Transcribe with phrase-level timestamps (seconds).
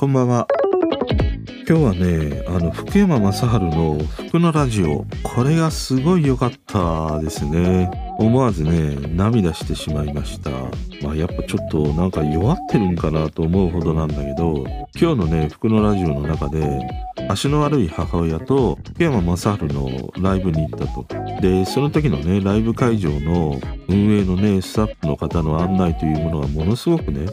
[0.00, 0.46] こんばんは。
[1.68, 3.98] 今日はね、あの、福山雅治の
[4.28, 5.04] 福のラジオ。
[5.24, 7.90] これがすごい良かったですね。
[8.16, 10.52] 思わずね、涙してしまいました。
[11.02, 14.64] まあやっぱちょっとなんか弱ってるんかなと思うほどなんだけど、
[15.00, 16.78] 今日のね、福のラジオの中で、
[17.28, 21.06] 足の悪い母親と福山雅治のライブに行ったと。
[21.40, 27.26] で、その時のね、ライブ会場の運営のね、スタッフの方の案内というものがものすごくね、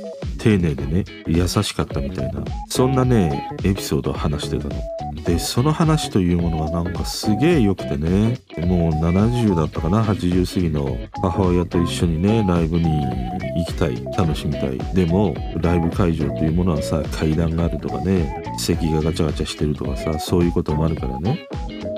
[0.45, 4.75] 丁寧でね、優しかったみたいな、そんなね、エピソードを話してたの。
[5.23, 14.77] で、その話というものがなんかすげえ良くてね、もう70だったかな、80過ぎの母親と一緒にね、ライブに行きたい、楽しみたい。
[14.93, 21.47] でも、ライブ会場というものはさ、階段があるとかね、席がガチャガチャしてるとかさ、そういうこともあるからね。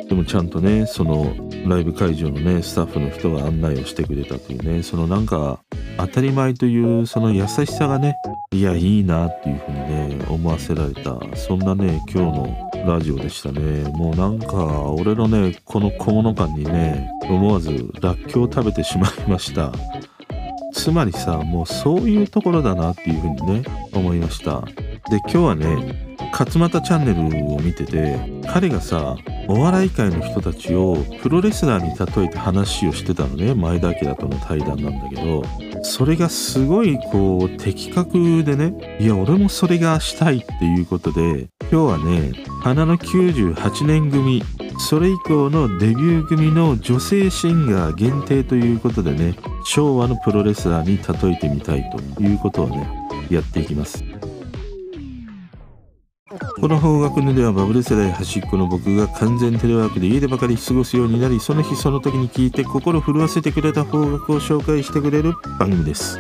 [0.07, 1.33] でもちゃんとね、その
[1.65, 5.59] ライブ会場のね、スタッフの人が案内をしてくれたというね、そのなんか
[5.97, 8.15] 当たり前というその優しさがね、
[8.51, 13.83] いや、いいなっていうふうにね、思わせられた、そんなね、今日のラジオでしたね。
[13.89, 14.55] もうなんか、
[14.91, 19.73] 俺のね、この小物感にね、思わずらっきょうを食べてしまいました。
[20.73, 24.61] つまりさ、もうそういうところだなっていうふうにね、思いました。
[25.11, 28.17] で、今日はね、勝俣チャンネルを見てて、
[28.47, 29.17] 彼がさ、
[29.49, 35.41] お笑い界の人たちをプロレスラーに例えて話をしてたのね前田明との対談なんだけど
[35.87, 38.97] それがすごいこう的確でね。
[38.99, 44.43] いや俺もそれがしたいっていうことで今日はね花の98年組
[44.79, 52.87] それ以降のデビュー組の女性シンガー限定ということでね昭和のプロレスラーに例えてみたいということをね
[53.29, 54.03] やっていきます。
[56.59, 66.19] この方角のではバブル世代端っこの僕が完全テレワークで家でばかり過ごすようになりその日その時に聞いて心震わせてくれた方角を紹介してくれる番組です。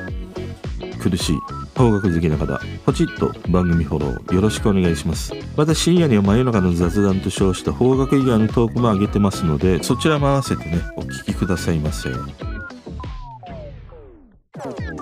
[0.99, 1.37] 苦しい
[1.77, 5.33] 方角好きな方ポチッと番組フォローよろしくお願いします。
[5.55, 12.09] また深夜には真夜中の雑談と称した方角以外のトークも上げてますのでそちらも合わせてねお聞きくださいませ。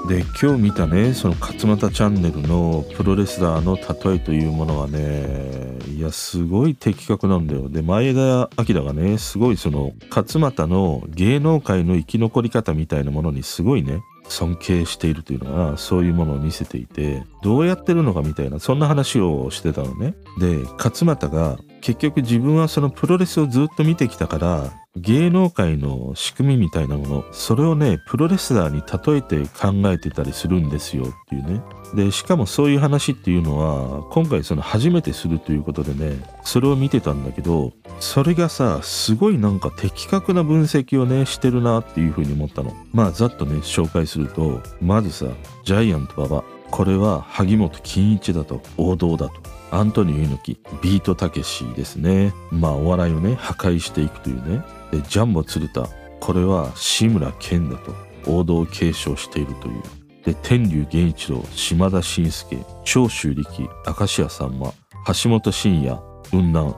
[0.07, 7.69] で今日見たねその勝俣チャンネルのプロレスラーの例えというものはねいやすごい的確なんだよ。
[7.69, 20.15] で前田明がねすごいその勝俣の芸能界の生き残り方みたいなものにすごいね尊敬しているというのがそういうものを見せていてどうやってるのかみたいなそんな話をしてたのね。
[20.39, 31.61] で勝俣が結局自分はそのプロレスをずっと見てきたから芸能界の仕組みみたいなものそれをねプロレスラーに例えて考えてたりするんですよっていうね。
[31.93, 42.73] でしかもそういう話っていうのは今回その初めてするということでねそれを見てたんだけどそれがさすごいなんか的確な分析をねしてるなっていうふうに思ったの。
[42.93, 45.27] まあざっとね紹介するとまずさ
[45.63, 49.54] ジャイアント馬場これは萩本欽一だと王道だと。
[49.71, 52.33] アントニオ猪木ビートたけしですね。
[52.51, 54.63] まあお笑いをね破壊していくというね。
[54.91, 55.87] でジャンボ鶴田
[56.19, 57.93] これは志村けんだと
[58.27, 59.83] 王道を継承しているという。
[60.23, 64.73] で天竜源一郎島田紳介長州力明石家さんま
[65.07, 65.99] 橋本真也
[66.31, 66.73] 雲南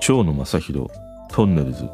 [0.00, 0.90] 長野正宏
[1.30, 1.88] トンネルズ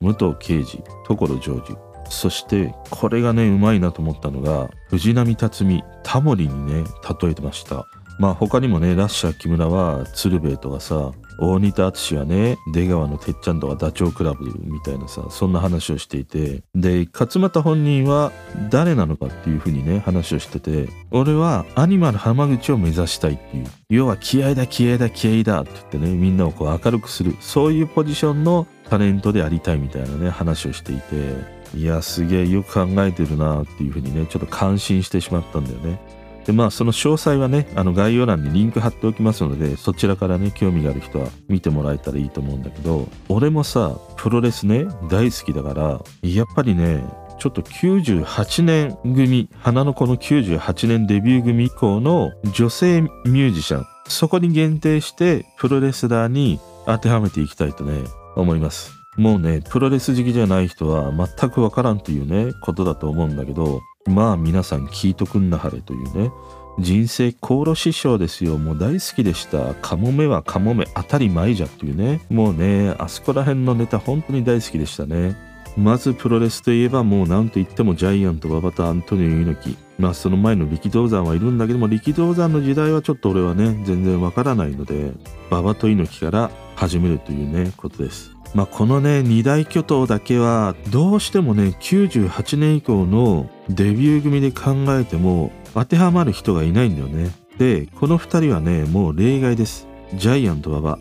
[0.00, 1.74] 武藤敬司所ジョージ。
[2.08, 6.84] そしてこれがねうまいなと思ったのが藤波辰巳タモリにね
[7.20, 7.84] 例えてました。
[8.18, 18.32] まあ他にもねラッシャー木村は鶴瓶とかさ大仁田淳はね出川のてっちゃんとかダチョウ倶楽部みたいなさそんな話をしていてで勝俣本人は
[18.70, 36.00] 誰なのかっていうふうにね話をしてて俺はアニマル浜口を目指したいっていう要は気合だ気合だ気合だって言ってねみんなをこう明るくするそういうポジションのタレントでありたいみたいなね話をしていていやすげえよく考えてるなっていうふうにねちょっと感心してしまったんだよね。
[36.46, 47.04] でまあその詳細はねあの概要欄にリンク貼っておきますのでそちらからね興味がある人は見てもらえたらいいと思うんだけど俺もさプロレスね大好きだからやっぱりね
[47.38, 58.04] ちょっと98年組花の子の98年デビュー組以降の女性ミュージシャンそこに限定してプロレスラーに当てはめていきたいとね
[58.36, 58.92] 思います。
[59.16, 63.80] もうねプロレス好きじゃない人は全くわからんというねことだと思うんだけど
[64.10, 66.30] まあ皆さん聞いとくんなはれというね。
[66.78, 68.58] 人生航路師匠ですよ。
[68.58, 69.74] もう大好きでした。
[69.76, 70.86] カモメはカモメ。
[70.94, 72.20] 当たり前じゃっていうね。
[72.28, 75.36] もうねあそこら辺のネタ本当に大好きでしたね。
[75.76, 79.76] まずプロレスといえばもう何と言ってもジャイアント馬場とアントニオ猪木。
[79.98, 85.12] まあその前の力道山はいるんだけども力道山の時代はちょっと俺はね全然わからないので
[85.50, 88.35] 馬場と猪木から始めるというねことです。
[88.54, 97.30] まあ、このね二大巨頭だけはどうしてもね98年以降のデビュー組で考えても当てはまる人がいないんだよね。
[97.58, 99.88] でこの2人はねもう例外です。
[100.14, 100.98] ジャイアント馬場。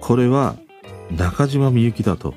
[0.00, 0.56] これは
[1.10, 2.34] 中島みゆきだと。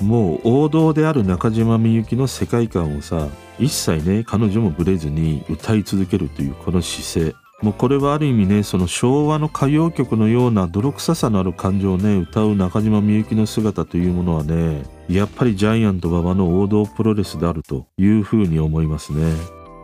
[0.00, 7.49] もう王道である中島みゆきの世界観をさ一切ね彼女もブレずに歌い続けるというこの姿勢。
[7.62, 19.34] もうこれはある意味ねその昭和の歌謡曲のような泥臭さのある感情をね歌う中島みゆきの姿というものはねやっぱりジャイアント馬場の王道プロレスであるというふうに思いますね。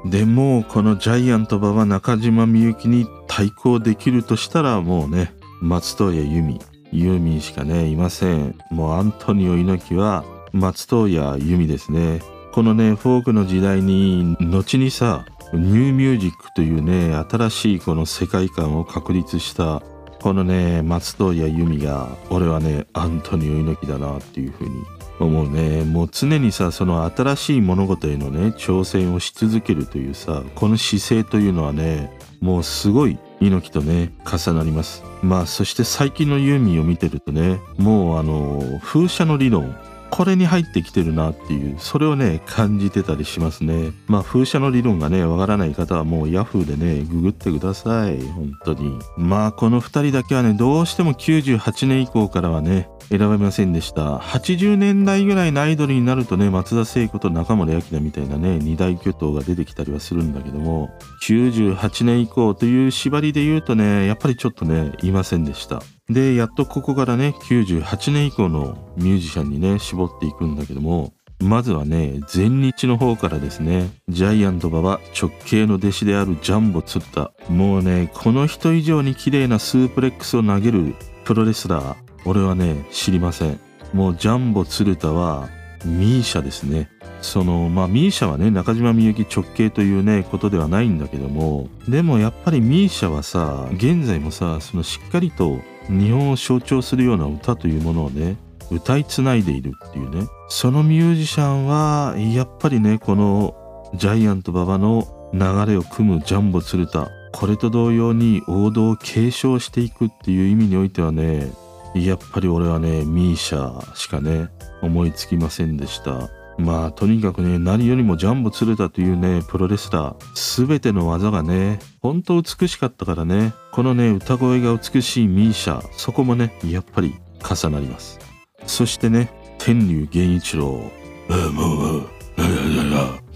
[0.07, 6.61] でもこのジャイアント馬場中島みゆきに対抗できるとしたらもうね松任谷由実
[6.93, 8.57] ユーミンしかねいません。
[8.71, 12.21] もうアントニオ猪木は松任谷由実ですね。
[12.53, 19.83] このねフォークの時代に後にさニューミュージックというね新しいこの世界観を確立した
[20.21, 24.85] このね松任谷由実が俺はねアントニオ猪木だなっていうふうに
[25.19, 25.83] 思うね。
[25.85, 32.11] もう常にさその新しい物事へのね挑戦をし続けるというさこの姿勢というのはね
[32.41, 35.05] もうすごい猪木とね重なります。
[35.23, 39.77] まあそして最近のユーミンを見てるとねもうあの風車の理論
[40.17, 43.93] これに入ってきてるなっていうそれをね感じてたりしますね。
[44.07, 48.23] まあ風車の理論がねわからない方はもうヤフーでねググってください。
[48.23, 48.99] 本当に。
[49.19, 54.17] まあこの2人だけはねどうしても98年以降からはね選べませんでした。
[54.17, 60.89] 80年代ぐらいのアイドルになるとね松田聖子と中森明菜みたいなね二大巨頭が出てきたりはするんだけども
[61.25, 65.83] 98年以降という縛りで言うとねやっぱりちょっとねいませんでした。
[66.09, 80.95] でやっとここからね98年以降のミュージシャンにね絞っていくんだけどもまずはね全日の方からですねジャイアント馬場直系の弟子であるジャンボ鶴田もうねこの人以上に綺麗なスープレックスを投げる
[81.25, 83.61] プロレスラー俺はね知りません。
[83.93, 85.49] もうジャンボ鶴田は
[85.85, 86.91] ミーシャですね。
[87.23, 98.37] そのまあミーシャはね中島みゆき直系というねことではないんだけどもでもやっぱりミーシャはさ現在もさそのしっかりと日本を象徴するような歌というものをね
[98.71, 100.27] 歌いつないでいるっていうね。
[100.49, 103.55] そのミュージシャンはやっぱりねこの
[103.95, 111.53] ジャイアント馬場の流れを組むジャンボ鶴田これと同様に王道を継承していくっていう意味においてはね
[111.95, 114.49] やっぱり俺はねミーシャしかね
[114.83, 116.31] 思いつきませんでした。
[116.59, 120.67] まあとにかくね何よりもジャンボ鶴田というねプロレスラー。
[120.67, 123.53] 全ての技がねほんと美しかったからね。
[123.73, 128.19] このね歌声が美しいミーシャそこもねやっぱり重なります。
[128.67, 130.91] そしてね天竜源一郎
[131.31, 132.09] 「ああもう
[132.39, 132.85] いやいや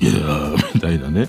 [0.01, 1.29] いやいやみたいなね。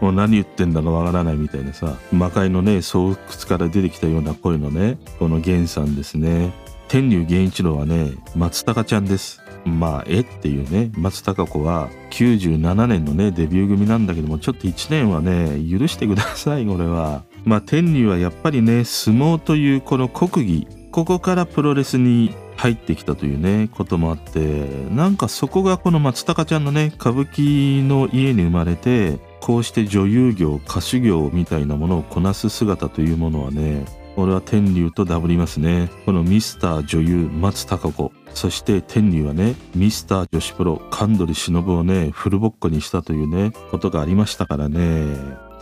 [0.00, 3.16] もう何言ってんだかわからないみたいなさ魔界のね巣窟
[3.48, 6.52] から出てきたような声のねこの源さんですね。
[6.88, 9.41] 天竜源一郎はね松高ちゃんです。
[9.64, 17.22] まあえっていうね松たか子は97年のねデビュー組なんだけどもちょっと1年はね許してくださいこれは。
[17.44, 33.84] まあ天竜はやっぱりね相撲というこの国技ここからプロレスに入ってきたというねこともあってなんかそこがこの松高ちゃんのね歌舞伎の家に生まれてこうして女優業歌手業みたいなものをこなす姿というものはね
[34.16, 35.90] 俺は天竜とダブりますね。
[36.04, 38.12] このミスター女優松たか子。
[38.34, 45.06] そして天竜はねミスター女子プロ神取忍をねフルボッコにしたというねことがありましたからね。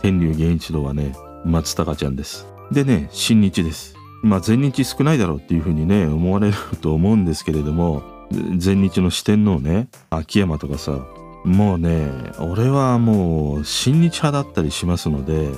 [0.01, 1.13] 天竜源一郎はね
[1.45, 2.47] 松高ちゃんです。
[2.71, 3.95] でね新日です。
[4.21, 8.03] まあ全日少ないだろうっていうふうにね思われると思うんですけれども
[8.57, 11.05] 全日の四天王ね秋山とかさ
[11.43, 12.07] もうね
[12.39, 15.49] 俺はもう新日派だったりしますので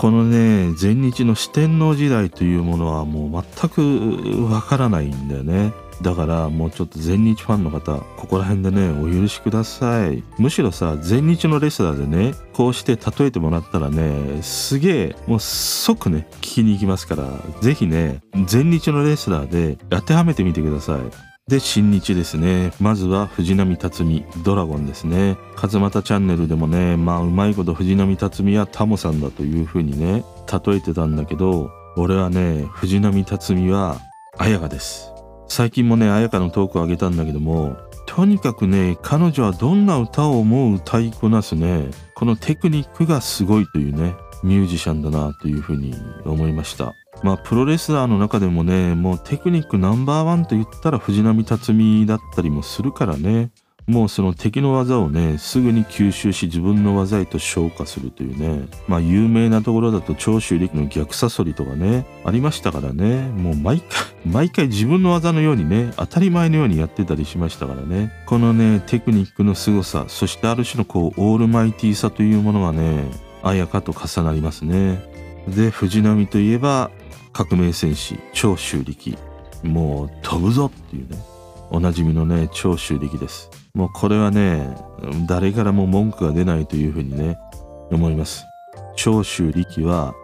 [0.00, 5.74] このね全日の四天王時代というものはもう全くわからないんだよね。
[6.00, 10.24] だからもうちょっと全日ファンの方ここら辺でねお許しください。
[10.38, 17.24] むしろさ全日のレスラーでねこうして例えてもらったらねすげえもう即ね聞きに行きますから
[17.60, 21.29] 是非ね全日のレスラーで当てはめてみてください。
[21.50, 22.72] で新日ですね。
[22.80, 25.36] まずは藤波辰巳ドラゴンですね。
[25.56, 30.24] 勝俣チャンネルでもねまあうまいこと藤波辰巳はタモさんだという風にね
[30.64, 33.98] 例えてたんだけど俺はね藤波辰巳は
[34.38, 35.12] 綾香です。
[35.48, 37.76] 最近もね綾香のトークをあげたんだけども
[38.06, 44.14] とにかくね彼女はどんな歌をもう歌いこなすねこのテクニックがすごいというね
[44.44, 46.94] ミュージシャンだなというふうに思いました。
[47.22, 53.50] まあプロレスラーの中でもねもうテクニックナンバーワンと言ったら藤波辰巳だったりもするからね。
[53.86, 58.68] もうその敵の技をねすぐに吸収し自分の技へと昇華するというね。
[58.86, 63.28] まあ有名なところだと長州力の逆サソリとかねありましたからね。
[63.30, 63.88] もう毎回
[64.24, 68.12] 毎回自分の技のようにね当たり前のようにやってたりしましたからね。
[68.26, 73.10] このねテクニックの凄さそしてある種のこうオールマイティーさというものがね
[73.42, 75.02] 綾香と重なりますね。
[75.48, 76.92] で藤波といえば
[77.32, 79.16] 革命戦士長州力
[79.62, 81.18] もう飛ぶぞっていうね
[81.70, 83.50] おなじみのね長州力です。
[83.74, 84.74] もうこれはね
[85.28, 87.38] 誰からも文句が出ないというふうにね
[87.90, 88.44] 思います。
[88.96, 90.14] 長州力は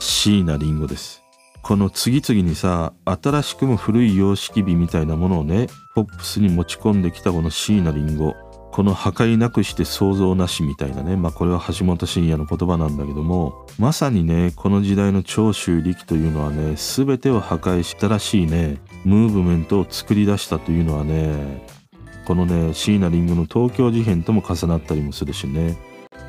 [0.00, 1.22] 椎名林檎です。
[1.62, 8.45] この次々にさ新しくも古い様式美みたいなものをねポップスに持ち込んできたこの椎名林檎。
[8.76, 11.16] この破壊なくして創造なしみたいなね。
[11.16, 18.76] まあこれは橋本真也の言葉なんだけどもまさにねこの時代の長州力というのはね全てを破壊したらしいね。
[19.06, 21.66] ムーブメントを作り出したというのはね
[22.26, 25.78] このね椎名林檎の東京事変とも重なったりもするしね。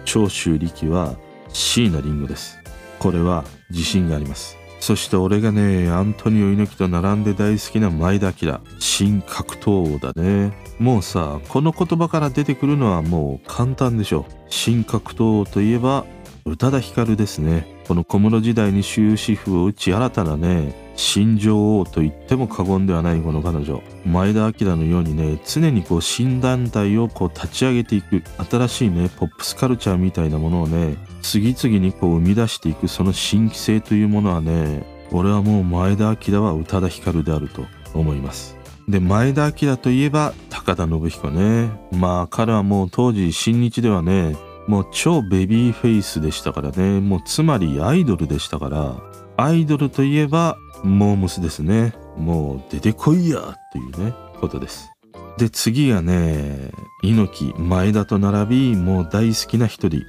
[0.05, 1.17] 長州力は
[1.49, 2.57] 椎名林檎です。
[2.99, 4.57] これは自信があります。
[4.79, 10.53] そして俺がねアントニオ猪木と並んで大好きな前田明新格闘王だね。
[10.79, 14.25] もうさこの言葉から出てくるのはもう簡単でしょ。
[14.49, 16.05] 新格闘王といえば
[16.45, 17.81] 宇多田ヒカルですね。
[17.87, 38.57] この小室時代に終止符を打ち新たなね新女王と言っても過言ではないこの彼女前田明のようにね常にこう新団体をこう立ち上げていく新しいねポップスカルチャーみたいなものをね次々にこう生み出していくその新規性というものはね俺はもう前田明は宇多田ヒカルであると思います。
[38.89, 41.69] で前田明といえば高田信彦ね。
[41.91, 44.35] まあ彼はもう当時新日ではね
[44.67, 46.99] もう超ベビーフェイスでしたからね。
[46.99, 48.95] もうつまりアイドルでしたから
[49.37, 51.93] アイドルといえばモームスですね。
[52.17, 54.89] もう出てこいやっていうねことです。
[55.37, 56.71] で次がね
[57.03, 60.01] 猪木前田と並びもう大好きな一人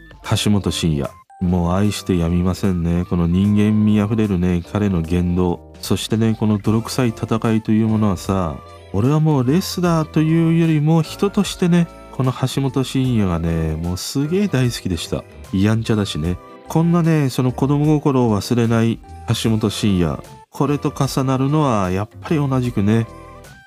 [0.45, 1.11] 橋本真也。
[1.41, 3.05] もう愛してやみませんね。
[3.05, 5.73] この人間味あふれるね彼の言動。
[5.81, 8.57] そしてねこの泥臭い戦いというものはさ
[8.93, 15.23] 俺はもうレスラーというよりも人としてねこの橋本真也がねもうすげえ大好きでした。
[15.53, 16.39] やんちゃだしね。
[16.69, 18.99] こんなねその子供心を忘れない
[19.43, 20.21] 橋本真也。
[20.51, 23.07] これと重なるのはやっぱり同じくね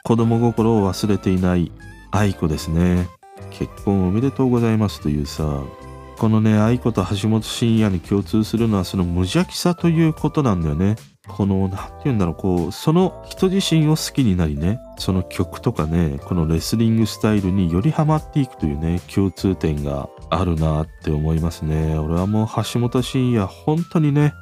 [0.03, 1.71] 子供心を忘れていない
[2.11, 3.07] 愛子ですね。
[3.51, 5.63] 結婚おめでとうございますというさ
[6.17, 10.95] このね愛子と橋本真也に共通するのはその無邪気さということなんだよね。
[11.27, 21.97] この何て言うんだろうこうその人自身を好きになりねその曲とかねこのレスリングスタイルによりハマっていくというね共通点があるなって思いますね。
[21.97, 24.33] 俺はもう橋本真也本当にね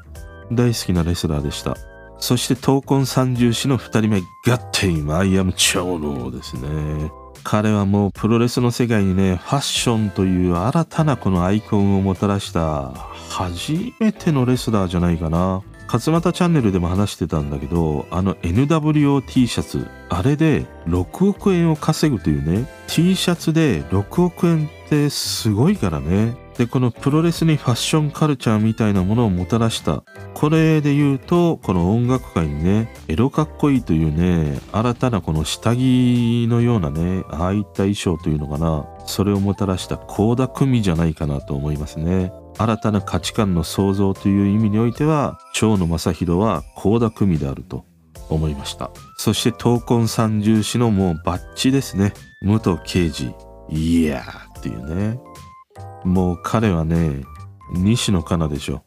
[0.51, 1.75] 大好きなレスラーでした。
[2.19, 7.11] そして闘魂三重士の2人目ガッテインアイアム長老ですね。
[7.43, 12.91] 彼はもうプロレスの世界にねファッションという新たなこのアイコンをもたらした
[13.29, 15.63] 初めてのレスラーじゃないかな。
[15.91, 26.37] 勝俣チャンネルでも話してたんだけどあの NWOT シャツあれで6億円を稼ぐというね T シャツで6億円ってすごいからね。
[26.59, 42.31] でこのプロレスにファッションカルチャーみたいなものをもたらしたこれで言うとこの音楽界にねエロかっこいいというね新たなこの下着のようなねああいった衣装というのかなそれをもたらした倖田來未じゃないかなと思いますね。
[42.57, 47.85] 新たな価値観の創造という意味においては蝶野正宏は倖田來未であると
[48.29, 48.91] 思いました。
[49.17, 52.13] そして闘魂三重士のもうバッチですね。
[52.43, 53.33] 武藤敬司
[53.69, 55.19] いやーっていうね。
[56.03, 57.23] もう彼はね
[57.73, 58.83] 西野カナでしょ。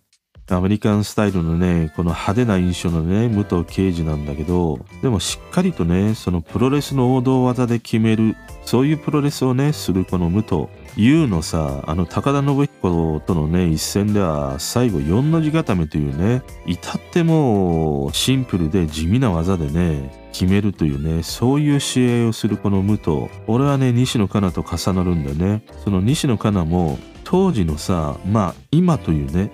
[0.50, 10.66] アメリカンスタイルのね、この派手な印象のね、武藤敬司なんだけど、でもしっかりとね、そのプロレスの王道技で決める、そういうプロレスをね、するこの武藤。
[10.96, 23.28] U のさ、あの高田信彦とのね、一戦では最後4の字固めというね、至ってもシンプルで地味な技でね、決めるというね、そういう試合をするこの武藤。
[23.46, 25.62] 俺はね、西野カナと重なるんだよね。
[25.82, 29.50] その西野カナも当時のさ、まあ今というね、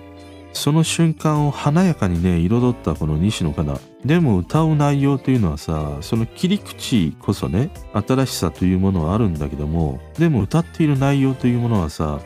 [0.53, 3.79] その瞬間を華やかにね彩ったこの西野カナ。
[4.03, 12.19] でも歌う内容というのはさその切り口こそね新しさというものはあるんだけどもでも歌っている内容というものはさ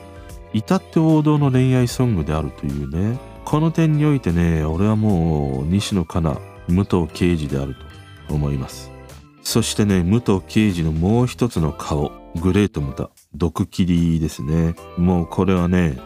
[0.53, 6.37] 至って王道の恋愛ソングであるというねこの点においてね俺はもう西野カナ
[6.67, 7.75] 武藤敬司である
[8.27, 8.91] と思います。
[9.41, 14.75] そしてね武藤敬司のもう一つの顔グレートムタ毒切りですね。
[14.97, 15.97] もうこれはね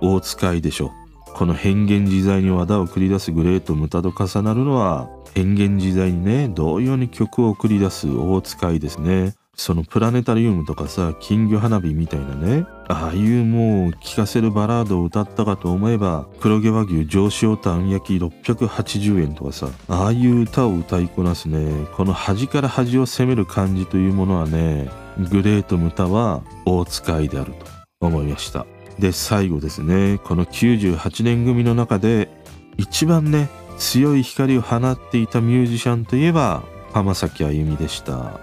[0.00, 0.90] 大使いでしょ。
[1.34, 9.34] この変幻自在に和田を繰り出すグレート・ムタと重なるのは変幻自在にね同様に曲を繰り出す大使いですね。
[9.54, 21.86] そのプラネタリウムとかさ金魚花火みたいなねああいうもう聴かせるバラードを歌ったかと思えば黒毛和牛上塩タン焼き680円とかさああいう歌を歌いこなすね。
[21.94, 24.88] この端から端を攻める感じというものはね
[25.30, 27.66] グレート・ムタは大使いであると
[28.00, 28.66] 思いました。
[28.98, 30.18] で最後ですね。
[30.24, 32.28] この98年組の中で
[32.76, 38.38] 一番ね強い光を放っていたミュージシャンといえば浜崎あゆみでした。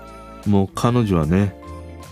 [0.46, 1.56] もう彼女はね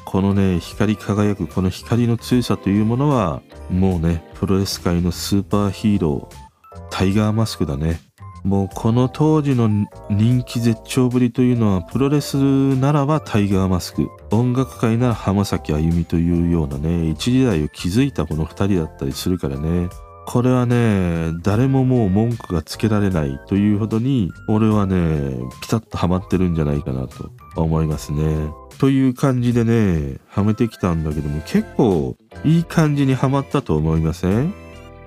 [0.06, 8.06] このね光り輝くこの光の強さというものはもうねプロレス界のスーパーヒーロータイガーマスクだね。
[8.44, 9.70] もうこの当時の
[10.10, 12.38] 人気絶頂ぶりというのはプロレス
[12.77, 19.89] ならばタイガーマスク音楽界なら浜崎あゆみというようなね一時代を築いたこの2人だったりするからね
[20.25, 28.50] これはね誰ももう文句がつけられないというほどに俺はねピタッとハマってるんじゃないかなと思いますね。
[28.77, 34.53] という感じでねはめてきたんだけども結構いい感じにはまったと思いません？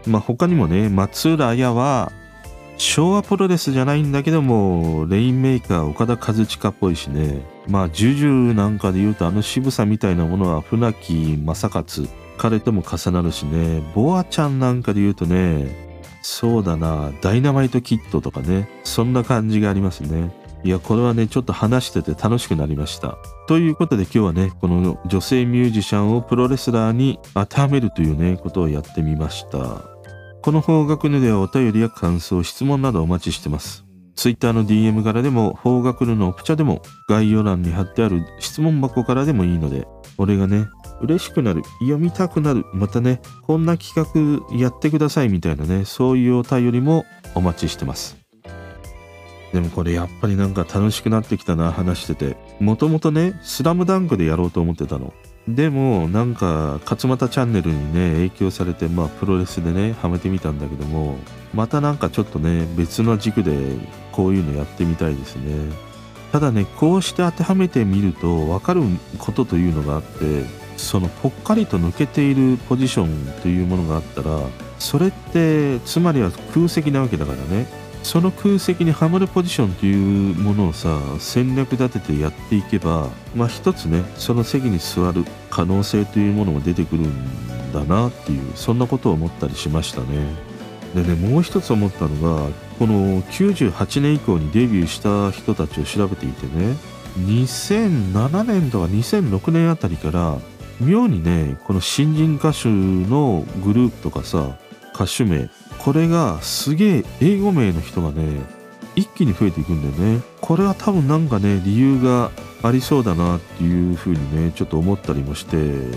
[0.06, 2.10] まあ他にもね松浦綾は
[2.80, 7.42] 昭和プロレスじゃないんだけどもレインメーカー岡田和親っぽいしね。
[7.68, 12.08] まあジュジュなんかで言うとあの渋さみたいなものは船木正勝。
[12.38, 13.82] 彼とも重なるしね。
[13.94, 17.12] ボアちゃんなんかで言うとねそうだな。
[17.20, 18.66] ダイナマイトキットとかね。
[18.82, 20.30] そんな感じがありますね。
[20.64, 23.18] いやこれはねちょっと話してて楽しくなりました。
[23.46, 29.99] ということで今日はねこの女性ミュージシャンをプロレスラーに当てはめるというねことをやってみました。
[30.42, 33.84] この方角ぬではお便りや感想、質問などお待ちしてます。
[34.16, 36.80] Twitter の DM からでも、方角ぬのオプチャでも、
[37.10, 40.66] 概要欄に貼ってある質問箱からでもいいので、俺がね、
[41.02, 43.94] 嬉しくなる、読みたくなる、またね、こんな企
[44.50, 47.04] 画やってくださいみたいなね、そういうお便りも
[47.34, 48.16] お待ちしてます。
[49.52, 52.36] でもこれやっぱりなんか楽しくなってきたな、話してて。
[52.60, 55.12] もともとね、スラムダンクでやろうと思ってたの。
[55.54, 61.18] でもなんか勝俣チャンネルにね影響されてまあプロレスでねはめてみたんだけども
[61.54, 63.76] またなんかちょっとね別の軸で
[64.12, 65.90] こういうのやってみたいですね。
[66.32, 68.82] ただねこうして当てはめてみると分かる
[69.18, 70.44] ことというのがあって
[70.76, 74.38] そのぽっかりと抜けているポジションというものがあったら
[74.78, 77.79] それってつまりは空席なわけだからね。
[78.02, 90.50] その空席にはまるポジションというものをさ戦略立ててやっていけばまあ一つねその席に座る可能性というものも出てくるんだなっていうそんなことを思ったりしましたね。
[90.94, 92.48] でねもう一つ思ったのが
[92.78, 96.76] この98年以降にデビューした人たちを調べていてね
[97.18, 100.38] 2007年とか2006年あたりから
[100.80, 104.56] 妙にねこの新人歌手のグループとかさ
[104.94, 105.48] 歌手名
[105.82, 108.40] これがすげえ英語名の人がね
[108.96, 110.22] 一気に増えていくんだよね。
[110.42, 112.30] これは多分なんかね理由が
[112.62, 115.56] ありそうだなっていうふうにねちょっと思ったりもして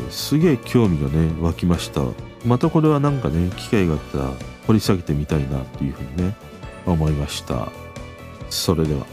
[0.10, 2.02] すげえ興味がね湧きました。
[2.46, 4.32] またこれはなんかね機会があったら
[4.68, 6.36] 掘り下げてみたいなっていうふうにね
[6.86, 7.68] 思いました。
[8.50, 9.06] それでは。